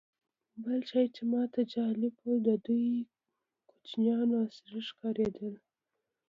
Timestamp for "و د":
2.29-2.49